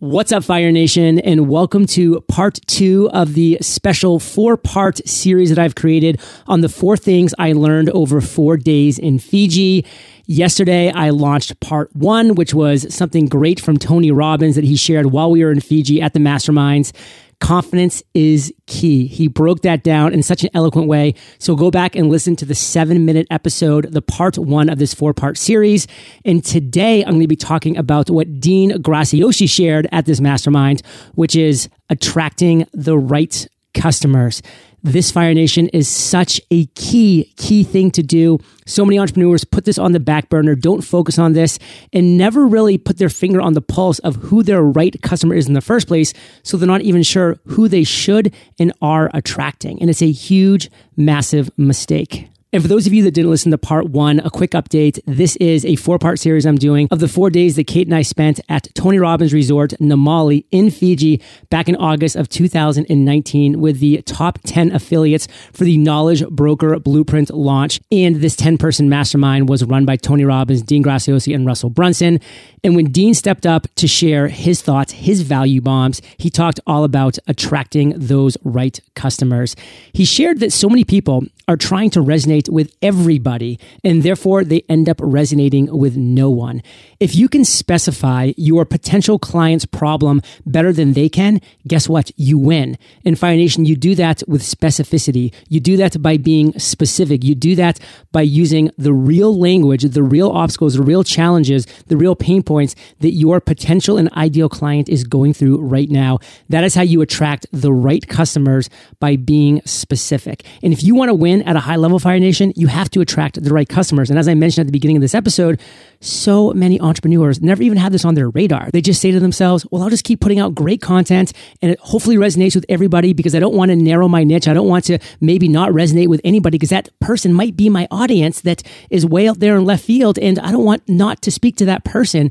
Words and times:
What's 0.00 0.30
up, 0.30 0.44
Fire 0.44 0.70
Nation, 0.70 1.18
and 1.18 1.48
welcome 1.48 1.84
to 1.86 2.20
part 2.28 2.60
two 2.68 3.10
of 3.10 3.34
the 3.34 3.58
special 3.60 4.20
four 4.20 4.56
part 4.56 4.98
series 5.08 5.48
that 5.48 5.58
I've 5.58 5.74
created 5.74 6.20
on 6.46 6.60
the 6.60 6.68
four 6.68 6.96
things 6.96 7.34
I 7.36 7.50
learned 7.50 7.90
over 7.90 8.20
four 8.20 8.56
days 8.56 9.00
in 9.00 9.18
Fiji. 9.18 9.84
Yesterday, 10.26 10.92
I 10.92 11.10
launched 11.10 11.58
part 11.58 11.90
one, 11.96 12.36
which 12.36 12.54
was 12.54 12.94
something 12.94 13.26
great 13.26 13.58
from 13.58 13.76
Tony 13.76 14.12
Robbins 14.12 14.54
that 14.54 14.62
he 14.62 14.76
shared 14.76 15.06
while 15.06 15.32
we 15.32 15.42
were 15.42 15.50
in 15.50 15.58
Fiji 15.58 16.00
at 16.00 16.14
the 16.14 16.20
Masterminds. 16.20 16.92
Confidence 17.40 18.02
is 18.14 18.52
key. 18.66 19.06
He 19.06 19.28
broke 19.28 19.62
that 19.62 19.84
down 19.84 20.12
in 20.12 20.22
such 20.22 20.42
an 20.42 20.50
eloquent 20.54 20.88
way. 20.88 21.14
So 21.38 21.54
go 21.54 21.70
back 21.70 21.94
and 21.94 22.10
listen 22.10 22.34
to 22.36 22.44
the 22.44 22.54
seven 22.54 23.04
minute 23.04 23.26
episode, 23.30 23.92
the 23.92 24.02
part 24.02 24.38
one 24.38 24.68
of 24.68 24.78
this 24.78 24.92
four 24.92 25.14
part 25.14 25.38
series. 25.38 25.86
And 26.24 26.44
today 26.44 27.02
I'm 27.02 27.12
going 27.12 27.20
to 27.20 27.28
be 27.28 27.36
talking 27.36 27.76
about 27.76 28.10
what 28.10 28.40
Dean 28.40 28.72
Graziosi 28.82 29.48
shared 29.48 29.86
at 29.92 30.04
this 30.04 30.20
mastermind, 30.20 30.82
which 31.14 31.36
is 31.36 31.68
attracting 31.88 32.66
the 32.72 32.98
right 32.98 33.46
customers. 33.78 34.42
This 34.82 35.10
Fire 35.10 35.34
Nation 35.34 35.68
is 35.68 35.88
such 35.88 36.40
a 36.52 36.66
key, 36.66 37.32
key 37.36 37.64
thing 37.64 37.90
to 37.92 38.02
do. 38.02 38.38
So 38.64 38.84
many 38.84 38.98
entrepreneurs 38.98 39.44
put 39.44 39.64
this 39.64 39.78
on 39.78 39.92
the 39.92 40.00
back 40.00 40.28
burner, 40.28 40.54
don't 40.54 40.82
focus 40.82 41.18
on 41.18 41.32
this, 41.32 41.58
and 41.92 42.16
never 42.16 42.46
really 42.46 42.78
put 42.78 42.98
their 42.98 43.08
finger 43.08 43.40
on 43.40 43.54
the 43.54 43.60
pulse 43.60 43.98
of 44.00 44.16
who 44.16 44.42
their 44.42 44.62
right 44.62 45.00
customer 45.02 45.34
is 45.34 45.48
in 45.48 45.54
the 45.54 45.60
first 45.60 45.88
place. 45.88 46.14
So 46.44 46.56
they're 46.56 46.68
not 46.68 46.82
even 46.82 47.02
sure 47.02 47.38
who 47.46 47.66
they 47.66 47.82
should 47.82 48.32
and 48.58 48.72
are 48.80 49.10
attracting. 49.14 49.80
And 49.80 49.90
it's 49.90 50.02
a 50.02 50.12
huge, 50.12 50.70
massive 50.96 51.50
mistake. 51.56 52.28
And 52.50 52.62
for 52.62 52.68
those 52.68 52.86
of 52.86 52.94
you 52.94 53.02
that 53.02 53.10
didn't 53.10 53.30
listen 53.30 53.50
to 53.50 53.58
part 53.58 53.90
one, 53.90 54.20
a 54.20 54.30
quick 54.30 54.52
update. 54.52 54.98
This 55.04 55.36
is 55.36 55.66
a 55.66 55.76
four 55.76 55.98
part 55.98 56.18
series 56.18 56.46
I'm 56.46 56.56
doing 56.56 56.88
of 56.90 56.98
the 56.98 57.06
four 57.06 57.28
days 57.28 57.56
that 57.56 57.66
Kate 57.66 57.86
and 57.86 57.94
I 57.94 58.00
spent 58.00 58.40
at 58.48 58.68
Tony 58.74 58.98
Robbins 58.98 59.34
Resort, 59.34 59.72
Namale 59.80 60.46
in 60.50 60.70
Fiji 60.70 61.20
back 61.50 61.68
in 61.68 61.76
August 61.76 62.16
of 62.16 62.30
2019 62.30 63.60
with 63.60 63.80
the 63.80 64.00
top 64.00 64.38
10 64.46 64.72
affiliates 64.72 65.28
for 65.52 65.64
the 65.64 65.76
Knowledge 65.76 66.26
Broker 66.28 66.78
Blueprint 66.78 67.28
launch. 67.28 67.82
And 67.92 68.16
this 68.16 68.34
10 68.34 68.56
person 68.56 68.88
mastermind 68.88 69.50
was 69.50 69.62
run 69.64 69.84
by 69.84 69.96
Tony 69.96 70.24
Robbins, 70.24 70.62
Dean 70.62 70.82
Graziosi, 70.82 71.34
and 71.34 71.44
Russell 71.44 71.68
Brunson. 71.68 72.18
And 72.64 72.74
when 72.74 72.86
Dean 72.86 73.14
stepped 73.14 73.46
up 73.46 73.66
to 73.76 73.86
share 73.86 74.28
his 74.28 74.62
thoughts, 74.62 74.92
his 74.92 75.22
value 75.22 75.60
bombs, 75.60 76.02
he 76.16 76.30
talked 76.30 76.60
all 76.66 76.84
about 76.84 77.18
attracting 77.26 77.94
those 77.96 78.36
right 78.44 78.78
customers. 78.94 79.54
He 79.92 80.04
shared 80.04 80.40
that 80.40 80.52
so 80.52 80.68
many 80.68 80.84
people 80.84 81.24
are 81.46 81.56
trying 81.56 81.88
to 81.90 82.00
resonate 82.00 82.48
with 82.50 82.74
everybody, 82.82 83.58
and 83.82 84.02
therefore 84.02 84.44
they 84.44 84.62
end 84.68 84.88
up 84.88 85.00
resonating 85.02 85.66
with 85.76 85.96
no 85.96 86.28
one. 86.28 86.62
If 87.00 87.14
you 87.14 87.28
can 87.28 87.44
specify 87.44 88.32
your 88.36 88.64
potential 88.64 89.18
client's 89.18 89.64
problem 89.64 90.20
better 90.44 90.72
than 90.72 90.92
they 90.92 91.08
can, 91.08 91.40
guess 91.66 91.88
what? 91.88 92.10
You 92.16 92.38
win. 92.38 92.76
In 93.04 93.14
Fire 93.14 93.36
Nation, 93.36 93.64
you 93.64 93.76
do 93.76 93.94
that 93.94 94.22
with 94.28 94.42
specificity. 94.42 95.32
You 95.48 95.60
do 95.60 95.76
that 95.78 96.02
by 96.02 96.18
being 96.18 96.58
specific. 96.58 97.24
You 97.24 97.34
do 97.34 97.54
that 97.54 97.80
by 98.12 98.22
using 98.22 98.70
the 98.76 98.92
real 98.92 99.36
language, 99.38 99.84
the 99.84 100.02
real 100.02 100.30
obstacles, 100.30 100.74
the 100.74 100.82
real 100.82 101.04
challenges, 101.04 101.66
the 101.86 101.96
real 101.96 102.14
pain 102.14 102.42
points 102.48 102.74
that 103.00 103.12
your 103.12 103.40
potential 103.40 103.98
and 103.98 104.10
ideal 104.14 104.48
client 104.48 104.88
is 104.88 105.04
going 105.04 105.34
through 105.34 105.58
right 105.58 105.90
now. 105.90 106.18
That 106.48 106.64
is 106.64 106.74
how 106.74 106.82
you 106.82 107.02
attract 107.02 107.46
the 107.52 107.72
right 107.72 108.06
customers 108.08 108.70
by 108.98 109.16
being 109.16 109.60
specific. 109.64 110.44
And 110.62 110.72
if 110.72 110.82
you 110.82 110.94
want 110.94 111.10
to 111.10 111.14
win 111.14 111.42
at 111.42 111.54
a 111.54 111.60
high 111.60 111.76
level, 111.76 111.98
Fire 111.98 112.18
Nation, 112.18 112.52
you 112.56 112.66
have 112.66 112.90
to 112.90 113.00
attract 113.00 113.42
the 113.42 113.52
right 113.52 113.68
customers. 113.68 114.10
And 114.10 114.18
as 114.18 114.26
I 114.26 114.34
mentioned 114.34 114.62
at 114.62 114.66
the 114.66 114.72
beginning 114.72 114.96
of 114.96 115.02
this 115.02 115.14
episode, 115.14 115.60
so 116.00 116.52
many 116.54 116.80
entrepreneurs 116.80 117.42
never 117.42 117.62
even 117.62 117.76
have 117.76 117.92
this 117.92 118.04
on 118.04 118.14
their 118.14 118.30
radar. 118.30 118.70
They 118.72 118.80
just 118.80 119.00
say 119.00 119.10
to 119.10 119.20
themselves, 119.20 119.66
well, 119.70 119.82
I'll 119.82 119.90
just 119.90 120.04
keep 120.04 120.20
putting 120.20 120.38
out 120.38 120.54
great 120.54 120.80
content 120.80 121.32
and 121.60 121.70
it 121.70 121.78
hopefully 121.80 122.16
resonates 122.16 122.54
with 122.54 122.64
everybody 122.68 123.12
because 123.12 123.34
I 123.34 123.40
don't 123.40 123.54
want 123.54 123.70
to 123.70 123.76
narrow 123.76 124.08
my 124.08 124.24
niche. 124.24 124.48
I 124.48 124.54
don't 124.54 124.68
want 124.68 124.84
to 124.86 124.98
maybe 125.20 125.48
not 125.48 125.70
resonate 125.70 126.08
with 126.08 126.20
anybody 126.24 126.56
because 126.56 126.70
that 126.70 126.88
person 127.00 127.32
might 127.32 127.56
be 127.56 127.68
my 127.68 127.86
audience 127.90 128.40
that 128.42 128.62
is 128.90 129.04
way 129.04 129.28
out 129.28 129.40
there 129.40 129.56
in 129.56 129.64
left 129.64 129.84
field. 129.84 130.18
And 130.18 130.38
I 130.38 130.50
don't 130.50 130.64
want 130.64 130.88
not 130.88 131.20
to 131.22 131.30
speak 131.30 131.56
to 131.56 131.64
that 131.66 131.84
person. 131.84 132.30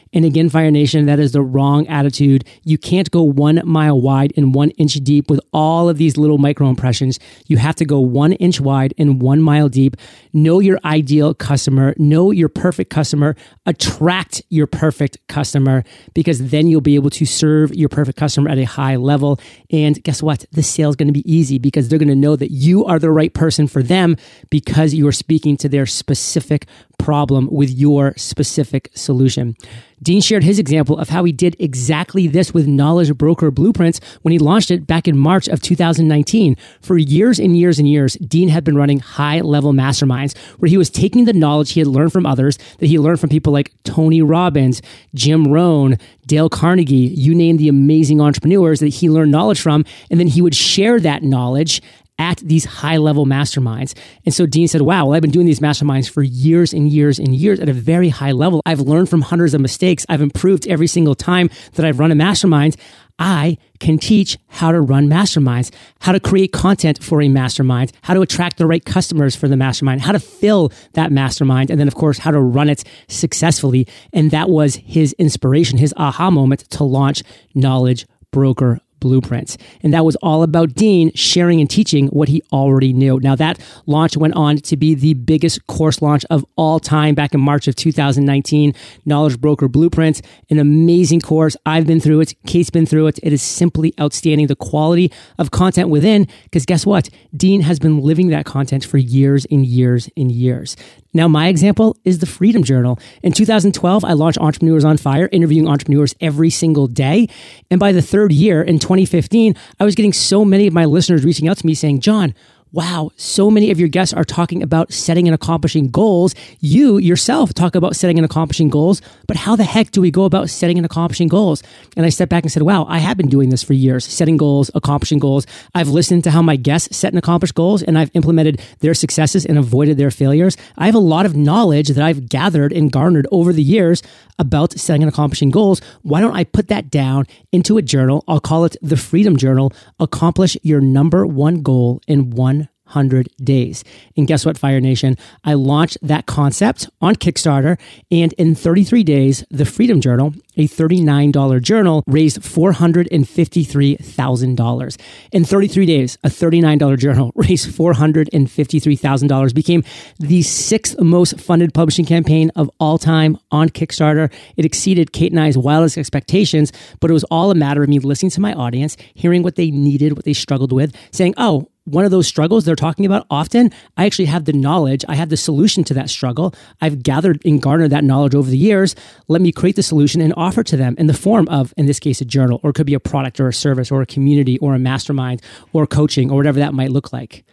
And 0.13 0.25
again, 0.25 0.49
Fire 0.49 0.71
Nation, 0.71 1.05
that 1.05 1.19
is 1.19 1.31
the 1.31 1.41
wrong 1.41 1.87
attitude. 1.87 2.43
You 2.63 2.77
can't 2.77 3.09
go 3.11 3.23
one 3.23 3.61
mile 3.63 3.99
wide 3.99 4.33
and 4.35 4.53
one 4.53 4.71
inch 4.71 4.95
deep 4.95 5.29
with 5.29 5.39
all 5.53 5.87
of 5.87 5.97
these 5.97 6.17
little 6.17 6.37
micro 6.37 6.67
impressions. 6.67 7.17
You 7.47 7.57
have 7.57 7.75
to 7.77 7.85
go 7.85 7.99
one 7.99 8.33
inch 8.33 8.59
wide 8.59 8.93
and 8.97 9.21
one 9.21 9.41
mile 9.41 9.69
deep. 9.69 9.95
Know 10.33 10.59
your 10.59 10.79
ideal 10.83 11.33
customer, 11.33 11.93
know 11.97 12.31
your 12.31 12.49
perfect 12.49 12.89
customer, 12.89 13.35
attract 13.65 14.41
your 14.49 14.67
perfect 14.67 15.17
customer, 15.27 15.83
because 16.13 16.49
then 16.49 16.67
you'll 16.67 16.81
be 16.81 16.95
able 16.95 17.09
to 17.11 17.25
serve 17.25 17.73
your 17.73 17.89
perfect 17.89 18.17
customer 18.17 18.49
at 18.49 18.57
a 18.57 18.65
high 18.65 18.97
level. 18.97 19.39
And 19.69 20.01
guess 20.03 20.21
what? 20.21 20.45
The 20.51 20.63
sale 20.63 20.89
is 20.89 20.97
going 20.97 21.07
to 21.07 21.13
be 21.13 21.31
easy 21.31 21.57
because 21.57 21.87
they're 21.87 21.99
going 21.99 22.09
to 22.09 22.15
know 22.15 22.35
that 22.35 22.51
you 22.51 22.85
are 22.85 22.99
the 22.99 23.11
right 23.11 23.33
person 23.33 23.67
for 23.67 23.81
them 23.81 24.17
because 24.49 24.93
you 24.93 25.07
are 25.07 25.13
speaking 25.13 25.55
to 25.57 25.69
their 25.69 25.85
specific 25.85 26.67
problem 26.97 27.47
with 27.51 27.69
your 27.69 28.13
specific 28.17 28.89
solution. 28.93 29.55
Dean 30.03 30.21
shared 30.21 30.43
his 30.43 30.57
example 30.57 30.97
of 30.97 31.09
how 31.09 31.23
he 31.23 31.31
did 31.31 31.55
exactly 31.59 32.27
this 32.27 32.53
with 32.53 32.67
Knowledge 32.67 33.15
Broker 33.17 33.51
Blueprints 33.51 33.99
when 34.23 34.31
he 34.31 34.39
launched 34.39 34.71
it 34.71 34.87
back 34.87 35.07
in 35.07 35.17
March 35.17 35.47
of 35.47 35.61
2019. 35.61 36.57
For 36.81 36.97
years 36.97 37.39
and 37.39 37.55
years 37.55 37.77
and 37.77 37.87
years, 37.87 38.15
Dean 38.15 38.49
had 38.49 38.63
been 38.63 38.75
running 38.75 38.99
high 38.99 39.41
level 39.41 39.73
masterminds 39.73 40.35
where 40.57 40.69
he 40.69 40.77
was 40.77 40.89
taking 40.89 41.25
the 41.25 41.33
knowledge 41.33 41.73
he 41.73 41.79
had 41.79 41.87
learned 41.87 42.11
from 42.11 42.25
others 42.25 42.57
that 42.79 42.87
he 42.87 42.97
learned 42.97 43.19
from 43.19 43.29
people 43.29 43.53
like 43.53 43.71
Tony 43.83 44.21
Robbins, 44.21 44.81
Jim 45.13 45.47
Rohn, 45.47 45.97
Dale 46.25 46.49
Carnegie, 46.49 46.95
you 46.95 47.35
name 47.35 47.57
the 47.57 47.67
amazing 47.67 48.21
entrepreneurs 48.21 48.79
that 48.79 48.87
he 48.87 49.09
learned 49.09 49.31
knowledge 49.31 49.61
from, 49.61 49.85
and 50.09 50.19
then 50.19 50.27
he 50.27 50.41
would 50.41 50.55
share 50.55 50.99
that 50.99 51.23
knowledge 51.23 51.81
at 52.21 52.37
these 52.37 52.65
high 52.65 52.97
level 52.97 53.25
masterminds. 53.25 53.97
And 54.25 54.33
so 54.33 54.45
Dean 54.45 54.67
said, 54.67 54.83
Wow, 54.83 55.07
well, 55.07 55.15
I've 55.15 55.23
been 55.23 55.31
doing 55.31 55.47
these 55.47 55.59
masterminds 55.59 56.07
for 56.07 56.21
years 56.21 56.71
and 56.71 56.87
years 56.87 57.17
and 57.17 57.35
years 57.35 57.59
at 57.59 57.67
a 57.67 57.73
very 57.73 58.09
high 58.09 58.31
level. 58.31 58.61
I've 58.63 58.79
learned 58.79 59.09
from 59.09 59.21
hundreds 59.21 59.55
of 59.55 59.61
mistakes. 59.61 60.05
I've 60.07 60.21
improved 60.21 60.67
every 60.67 60.87
single 60.87 61.15
time 61.15 61.49
that 61.73 61.85
I've 61.85 61.99
run 61.99 62.11
a 62.11 62.15
mastermind. 62.15 62.77
I 63.17 63.57
can 63.79 63.97
teach 63.97 64.37
how 64.47 64.71
to 64.71 64.81
run 64.81 65.07
masterminds, 65.07 65.71
how 65.99 66.11
to 66.11 66.19
create 66.19 66.51
content 66.53 67.03
for 67.03 67.21
a 67.21 67.27
mastermind, 67.27 67.91
how 68.03 68.13
to 68.13 68.21
attract 68.21 68.57
the 68.57 68.65
right 68.67 68.83
customers 68.83 69.35
for 69.35 69.47
the 69.47 69.57
mastermind, 69.57 70.01
how 70.01 70.11
to 70.11 70.19
fill 70.19 70.71
that 70.93 71.11
mastermind, 71.11 71.69
and 71.69 71.79
then, 71.79 71.87
of 71.87 71.95
course, 71.95 72.19
how 72.19 72.31
to 72.31 72.39
run 72.39 72.69
it 72.69 72.83
successfully. 73.07 73.87
And 74.13 74.31
that 74.31 74.49
was 74.49 74.75
his 74.75 75.13
inspiration, 75.13 75.77
his 75.77 75.93
aha 75.97 76.29
moment 76.31 76.61
to 76.71 76.83
launch 76.83 77.23
Knowledge 77.53 78.05
Broker 78.31 78.79
blueprints. 79.01 79.57
And 79.83 79.93
that 79.93 80.05
was 80.05 80.15
all 80.17 80.43
about 80.43 80.73
Dean 80.75 81.11
sharing 81.13 81.59
and 81.59 81.69
teaching 81.69 82.07
what 82.07 82.29
he 82.29 82.41
already 82.53 82.93
knew. 82.93 83.19
Now, 83.19 83.35
that 83.35 83.59
launch 83.85 84.15
went 84.15 84.35
on 84.35 84.57
to 84.57 84.77
be 84.77 84.95
the 84.95 85.15
biggest 85.15 85.67
course 85.67 86.01
launch 86.01 86.23
of 86.29 86.45
all 86.55 86.79
time 86.79 87.13
back 87.13 87.33
in 87.33 87.41
March 87.41 87.67
of 87.67 87.75
2019. 87.75 88.73
Knowledge 89.05 89.41
Broker 89.41 89.67
Blueprints, 89.67 90.21
an 90.49 90.59
amazing 90.59 91.19
course. 91.19 91.57
I've 91.65 91.85
been 91.85 91.99
through 91.99 92.21
it. 92.21 92.33
Kate's 92.47 92.69
been 92.69 92.85
through 92.85 93.07
it. 93.07 93.19
It 93.21 93.33
is 93.33 93.41
simply 93.41 93.93
outstanding. 93.99 94.47
The 94.47 94.55
quality 94.55 95.11
of 95.37 95.51
content 95.51 95.89
within, 95.89 96.27
because 96.43 96.65
guess 96.65 96.85
what? 96.85 97.09
Dean 97.35 97.61
has 97.61 97.79
been 97.79 97.99
living 97.99 98.29
that 98.29 98.45
content 98.45 98.85
for 98.85 98.97
years 98.97 99.45
and 99.51 99.65
years 99.65 100.09
and 100.15 100.31
years. 100.31 100.77
Now, 101.13 101.27
my 101.27 101.47
example 101.47 101.97
is 102.05 102.19
the 102.19 102.25
Freedom 102.25 102.63
Journal. 102.63 102.97
In 103.21 103.33
2012, 103.33 104.05
I 104.05 104.13
launched 104.13 104.37
Entrepreneurs 104.39 104.85
on 104.85 104.95
Fire, 104.95 105.27
interviewing 105.31 105.67
entrepreneurs 105.67 106.15
every 106.21 106.49
single 106.49 106.87
day. 106.87 107.27
And 107.69 107.79
by 107.79 107.91
the 107.91 108.01
third 108.01 108.31
year, 108.31 108.61
in 108.61 108.79
2015, 108.91 109.55
I 109.79 109.85
was 109.85 109.95
getting 109.95 110.11
so 110.11 110.43
many 110.43 110.67
of 110.67 110.73
my 110.73 110.85
listeners 110.85 111.23
reaching 111.23 111.47
out 111.47 111.57
to 111.57 111.65
me 111.65 111.73
saying, 111.73 112.01
John, 112.01 112.35
wow, 112.71 113.11
so 113.17 113.51
many 113.51 113.69
of 113.71 113.79
your 113.79 113.89
guests 113.89 114.13
are 114.13 114.23
talking 114.23 114.63
about 114.63 114.93
setting 114.93 115.27
and 115.27 115.35
accomplishing 115.35 115.89
goals. 115.89 116.33
You 116.59 116.97
yourself 116.97 117.53
talk 117.53 117.75
about 117.75 117.95
setting 117.95 118.17
and 118.17 118.25
accomplishing 118.25 118.69
goals, 118.69 119.01
but 119.27 119.35
how 119.35 119.55
the 119.55 119.63
heck 119.63 119.91
do 119.91 119.99
we 119.99 120.11
go 120.11 120.23
about 120.23 120.49
setting 120.49 120.77
and 120.77 120.85
accomplishing 120.85 121.27
goals? 121.27 121.63
And 121.97 122.05
I 122.05 122.09
stepped 122.09 122.29
back 122.29 122.43
and 122.43 122.51
said, 122.51 122.63
wow, 122.63 122.85
I 122.87 122.99
have 122.99 123.17
been 123.17 123.27
doing 123.27 123.49
this 123.49 123.63
for 123.63 123.73
years, 123.73 124.05
setting 124.05 124.37
goals, 124.37 124.71
accomplishing 124.73 125.19
goals. 125.19 125.45
I've 125.75 125.89
listened 125.89 126.23
to 126.23 126.31
how 126.31 126.41
my 126.41 126.55
guests 126.55 126.95
set 126.95 127.11
and 127.11 127.19
accomplish 127.19 127.51
goals, 127.51 127.83
and 127.83 127.97
I've 127.97 128.11
implemented 128.13 128.61
their 128.79 128.93
successes 128.93 129.45
and 129.45 129.57
avoided 129.57 129.97
their 129.97 130.11
failures. 130.11 130.55
I 130.77 130.85
have 130.85 130.95
a 130.95 130.99
lot 130.99 131.25
of 131.25 131.35
knowledge 131.35 131.89
that 131.89 132.03
I've 132.03 132.29
gathered 132.29 132.71
and 132.71 132.91
garnered 132.91 133.27
over 133.31 133.51
the 133.51 133.63
years 133.63 134.01
about 134.39 134.73
setting 134.79 135.03
and 135.03 135.11
accomplishing 135.11 135.51
goals. 135.51 135.81
Why 136.01 136.21
don't 136.21 136.35
I 136.35 136.45
put 136.45 136.69
that 136.69 136.89
down 136.89 137.27
into 137.51 137.77
a 137.77 137.81
journal? 137.81 138.23
I'll 138.27 138.39
call 138.39 138.65
it 138.65 138.75
the 138.81 138.97
Freedom 138.97 139.35
Journal. 139.35 139.73
Accomplish 139.99 140.57
your 140.63 140.81
number 140.81 141.27
one 141.27 141.61
goal 141.61 142.01
in 142.07 142.31
one 142.31 142.60
100 142.91 143.29
days. 143.43 143.83
And 144.17 144.27
guess 144.27 144.45
what, 144.45 144.57
Fire 144.57 144.81
Nation? 144.81 145.17
I 145.43 145.53
launched 145.53 145.97
that 146.01 146.25
concept 146.25 146.89
on 147.01 147.15
Kickstarter, 147.15 147.77
and 148.11 148.33
in 148.33 148.55
33 148.55 149.03
days, 149.03 149.45
the 149.49 149.65
Freedom 149.65 150.01
Journal, 150.01 150.33
a 150.57 150.67
$39 150.67 151.61
journal, 151.61 152.03
raised 152.07 152.41
$453,000. 152.41 154.97
In 155.31 155.45
33 155.45 155.85
days, 155.85 156.17
a 156.23 156.29
$39 156.29 156.97
journal 156.97 157.31
raised 157.35 157.69
$453,000, 157.69 159.55
became 159.55 159.83
the 160.19 160.41
sixth 160.41 160.99
most 160.99 161.39
funded 161.39 161.73
publishing 161.73 162.05
campaign 162.05 162.51
of 162.55 162.69
all 162.79 162.97
time 162.97 163.37
on 163.51 163.69
Kickstarter. 163.69 164.29
It 164.57 164.65
exceeded 164.65 165.13
Kate 165.13 165.31
and 165.31 165.39
I's 165.39 165.57
wildest 165.57 165.97
expectations, 165.97 166.73
but 166.99 167.09
it 167.09 167.13
was 167.13 167.23
all 167.25 167.51
a 167.51 167.55
matter 167.55 167.83
of 167.83 167.89
me 167.89 167.99
listening 167.99 168.31
to 168.31 168.41
my 168.41 168.53
audience, 168.53 168.97
hearing 169.13 169.43
what 169.43 169.55
they 169.55 169.71
needed, 169.71 170.13
what 170.13 170.25
they 170.25 170.33
struggled 170.33 170.73
with, 170.73 170.95
saying, 171.11 171.35
oh, 171.37 171.69
one 171.85 172.05
of 172.05 172.11
those 172.11 172.27
struggles 172.27 172.63
they're 172.63 172.75
talking 172.75 173.05
about 173.05 173.25
often, 173.29 173.71
I 173.97 174.05
actually 174.05 174.25
have 174.25 174.45
the 174.45 174.53
knowledge, 174.53 175.03
I 175.07 175.15
have 175.15 175.29
the 175.29 175.37
solution 175.37 175.83
to 175.85 175.93
that 175.95 176.09
struggle. 176.09 176.53
I've 176.79 177.01
gathered 177.01 177.41
and 177.43 177.61
garnered 177.61 177.89
that 177.89 178.03
knowledge 178.03 178.35
over 178.35 178.49
the 178.49 178.57
years. 178.57 178.95
Let 179.27 179.41
me 179.41 179.51
create 179.51 179.75
the 179.75 179.83
solution 179.83 180.21
and 180.21 180.33
offer 180.37 180.63
to 180.63 180.77
them 180.77 180.95
in 180.99 181.07
the 181.07 181.13
form 181.13 181.47
of, 181.49 181.73
in 181.77 181.87
this 181.87 181.99
case, 181.99 182.21
a 182.21 182.25
journal, 182.25 182.59
or 182.63 182.69
it 182.69 182.73
could 182.73 182.85
be 182.85 182.93
a 182.93 182.99
product 182.99 183.39
or 183.39 183.47
a 183.47 183.53
service 183.53 183.91
or 183.91 184.01
a 184.01 184.05
community 184.05 184.59
or 184.59 184.75
a 184.75 184.79
mastermind 184.79 185.41
or 185.73 185.87
coaching 185.87 186.29
or 186.29 186.37
whatever 186.37 186.59
that 186.59 186.73
might 186.73 186.91
look 186.91 187.11
like. 187.11 187.43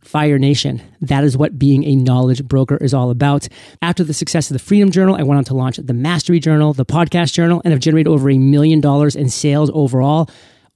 Fire 0.00 0.38
Nation. 0.38 0.82
That 1.00 1.24
is 1.24 1.36
what 1.36 1.58
being 1.58 1.84
a 1.84 1.96
knowledge 1.96 2.44
broker 2.44 2.76
is 2.76 2.92
all 2.92 3.10
about. 3.10 3.48
After 3.80 4.04
the 4.04 4.12
success 4.12 4.50
of 4.50 4.54
the 4.54 4.58
Freedom 4.58 4.90
Journal, 4.90 5.16
I 5.16 5.22
went 5.22 5.38
on 5.38 5.44
to 5.44 5.54
launch 5.54 5.78
the 5.78 5.94
Mastery 5.94 6.40
Journal, 6.40 6.74
the 6.74 6.84
Podcast 6.84 7.32
Journal, 7.32 7.62
and 7.64 7.72
have 7.72 7.80
generated 7.80 8.08
over 8.08 8.28
a 8.28 8.38
million 8.38 8.80
dollars 8.80 9.16
in 9.16 9.30
sales 9.30 9.70
overall 9.72 10.28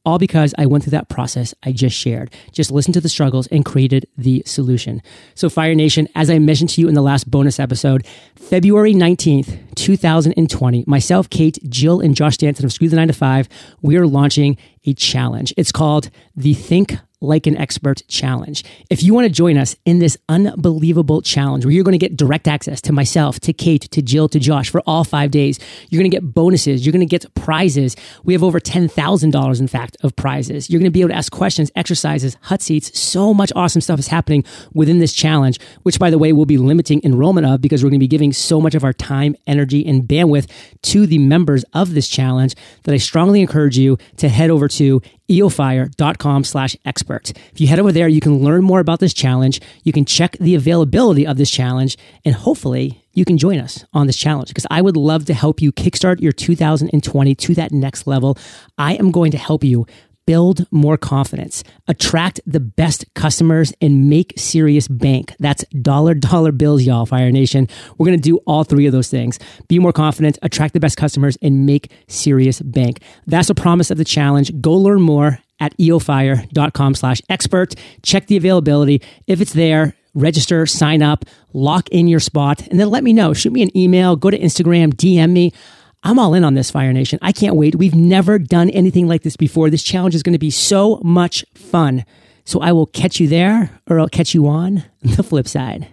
all 0.09 0.19
because 0.19 0.55
I 0.57 0.65
went 0.65 0.85
through 0.85 0.93
that 0.93 1.11
process 1.11 1.55
I 1.63 1.73
just 1.73 1.95
shared. 1.95 2.33
Just 2.51 2.71
listened 2.71 2.95
to 2.95 3.01
the 3.01 3.11
struggles 3.11 3.47
and 3.49 3.63
created 3.63 4.09
the 4.17 4.43
solution. 4.47 5.03
So, 5.35 5.51
Fire 5.51 5.75
Nation, 5.75 6.09
as 6.15 6.31
I 6.31 6.39
mentioned 6.39 6.71
to 6.71 6.81
you 6.81 6.89
in 6.89 6.95
the 6.95 7.03
last 7.03 7.31
bonus 7.31 7.61
episode, 7.61 8.07
February 8.35 8.95
19th, 8.95 9.75
2020, 9.75 10.85
myself, 10.87 11.29
Kate, 11.29 11.59
Jill, 11.69 12.01
and 12.01 12.15
Josh 12.15 12.35
Stanton 12.35 12.65
of 12.65 12.73
Screw 12.73 12.89
the 12.89 12.97
9 12.97 13.09
to 13.09 13.13
5, 13.13 13.49
we 13.83 13.99
are 13.99 14.07
launching 14.07 14.57
a 14.87 14.95
challenge. 14.95 15.53
It's 15.59 15.73
called 15.73 16.09
the 16.35 16.55
Think 16.55 16.97
like 17.21 17.47
an 17.47 17.57
expert 17.57 18.03
challenge. 18.09 18.65
If 18.91 19.03
you 19.03 19.13
want 19.13 19.27
to 19.27 19.33
join 19.33 19.57
us 19.57 19.75
in 19.85 19.99
this 19.99 20.17
unbelievable 20.29 21.21
challenge 21.23 21.65
where 21.65 21.73
you're 21.73 21.85
going 21.85 21.99
to 21.99 21.99
get 21.99 22.17
direct 22.17 22.47
access 22.47 22.81
to 22.83 22.93
myself, 22.93 23.41
to 23.41 23.53
Kate, 23.53 23.83
to 23.91 24.03
Jill, 24.03 24.29
to 24.29 24.39
Josh 24.39 24.71
for 24.71 24.83
all 24.87 25.05
five 25.05 25.31
days, 25.31 25.59
you're 25.89 26.01
going 26.01 26.11
to 26.11 26.15
get 26.15 26.35
bonuses, 26.35 26.87
you're 26.87 26.93
going 26.93 27.07
to 27.07 27.07
get 27.07 27.33
prizes. 27.35 27.97
We 28.25 28.35
have 28.35 28.45
over 28.45 28.61
$10,000, 28.61 29.61
in 29.61 29.69
fact, 29.69 29.97
of 30.03 30.15
prizes. 30.15 30.71
You're 30.71 30.79
going 30.79 30.91
to 30.91 30.93
be 30.93 31.01
able 31.01 31.11
to 31.11 31.17
ask 31.17 31.33
questions, 31.33 31.71
exercises, 31.75 32.37
hut 32.43 32.63
seats. 32.63 32.99
So 32.99 33.35
much 33.35 33.53
awesome 33.57 33.81
stuff 33.81 33.99
is 33.99 34.09
happening 34.09 34.45
within 34.73 35.01
this 35.01 35.13
challenge, 35.13 35.59
which, 35.83 35.99
by 35.99 36.11
the 36.11 36.19
way, 36.19 36.33
we'll 36.33 36.47
be 36.47 36.59
limiting 36.59 37.01
enrollment 37.05 37.47
of 37.47 37.61
because 37.61 37.83
we're 37.83 37.91
going 37.91 38.01
to 38.01 38.05
be 38.05 38.09
giving 38.09 38.33
so 38.33 38.61
much 38.61 38.75
of 38.75 38.85
our 38.85 38.93
time, 38.93 39.35
energy, 39.47 39.85
and 39.87 40.05
bandwidth 40.05 40.49
to 40.83 41.07
the 41.07 41.19
members 41.19 41.65
of 41.73 41.95
this 41.95 42.09
challenge 42.09 42.55
that 42.85 42.95
I 42.95 42.99
strongly 42.99 43.41
encourage 43.41 43.77
you 43.77 43.99
to 44.19 44.29
head 44.29 44.51
over 44.51 44.69
to 44.69 45.03
eofire.com 45.29 46.45
slash 46.45 46.77
expert. 46.85 47.33
If 47.53 47.61
you 47.61 47.67
head 47.67 47.79
over 47.79 47.93
there, 47.93 48.09
you 48.09 48.21
can 48.21 48.39
learn 48.39 48.63
more 48.63 48.81
about 48.81 49.01
this 49.01 49.15
challenge. 49.15 49.61
You 49.85 49.93
can 49.93 50.05
check 50.05 50.37
the 50.39 50.55
availability 50.55 51.27
of 51.27 51.37
this 51.37 51.51
challenge 51.51 51.97
and 52.25 52.35
hopefully 52.35 53.05
you 53.13 53.25
can 53.25 53.37
join 53.37 53.59
us 53.59 53.85
on 53.93 54.07
this 54.07 54.17
challenge 54.17 54.49
because 54.49 54.67
I 54.71 54.81
would 54.81 54.97
love 54.97 55.25
to 55.27 55.35
help 55.35 55.61
you 55.61 55.73
kickstart 55.73 56.21
your 56.21 56.33
2020 56.33 57.35
to 57.35 57.55
that 57.57 57.73
next 57.73 58.07
level. 58.07 58.39
I 58.79 58.95
am 58.95 59.11
going 59.11 59.33
to 59.33 59.39
help 59.39 59.65
you 59.65 59.87
build 60.29 60.71
more 60.71 60.99
confidence, 60.99 61.65
attract 61.87 62.39
the 62.47 62.61
best 62.61 63.07
customers, 63.15 63.73
and 63.81 64.11
make 64.11 64.35
serious 64.37 64.87
bank. 64.87 65.35
That's 65.41 65.65
dollar, 65.69 66.13
dollar 66.31 66.53
bills, 66.53 66.83
y'all, 66.83 67.07
Fire 67.07 67.33
Nation. 67.33 67.67
We're 67.97 68.11
to 68.11 68.19
do 68.19 68.37
all 68.47 68.63
three 68.63 68.85
of 68.85 68.93
those 68.93 69.09
things. 69.09 69.39
Be 69.69 69.79
more 69.79 69.91
confident, 69.91 70.39
attract 70.43 70.75
the 70.75 70.81
best 70.81 70.99
customers, 70.99 71.39
and 71.41 71.65
make 71.65 71.91
serious 72.09 72.61
bank. 72.61 73.01
That's 73.27 73.49
a 73.49 73.55
promise 73.55 73.91
of 73.91 73.97
the 73.97 74.05
challenge. 74.05 74.53
Go 74.61 74.75
learn 74.75 75.01
more 75.01 75.39
at 75.61 75.75
eofire.com 75.79 76.95
slash 76.95 77.23
expert. 77.31 77.75
Check 78.03 78.27
the 78.27 78.37
availability. 78.37 79.01
If 79.27 79.41
it's 79.41 79.55
there, 79.55 79.95
register, 80.13 80.67
sign 80.67 81.03
up, 81.03 81.25
lock 81.55 81.89
in 81.89 82.07
your 82.07 82.21
spot, 82.21 82.67
and 82.69 82.79
then 82.79 82.91
let 82.91 83.03
me 83.03 83.15
know. 83.15 83.33
Shoot 83.33 83.55
me 83.55 83.63
an 83.63 83.75
email, 83.75 84.15
go 84.15 84.29
to 84.29 84.39
Instagram, 84.39 84.93
DM 84.93 85.31
me. 85.31 85.55
I'm 86.03 86.19
all 86.19 86.35
in 86.35 86.45
on 86.45 86.55
this, 86.55 86.71
Fire 86.71 86.93
Nation. 86.93 87.19
I 87.23 87.33
can't 87.33 87.57
wait. 87.57 87.75
We've 87.75 87.95
never 87.95 88.39
done 88.39 88.71
anything 88.71 89.09
like 89.09 89.23
this 89.23 89.37
before. 89.37 89.69
This 89.69 89.83
challenge 89.83 90.15
is 90.15 90.23
going 90.23 90.33
to 90.33 90.39
be 90.39 90.51
so 90.51 91.01
much 91.03 91.45
fun. 91.55 92.05
So 92.45 92.61
I 92.61 92.73
will 92.73 92.87
catch 92.87 93.21
you 93.21 93.29
there, 93.29 93.71
or 93.91 94.01
I'll 94.01 94.09
catch 94.09 94.33
you 94.33 94.47
on 94.47 94.85
the 95.03 95.23
flip 95.23 95.49
side. 95.49 95.93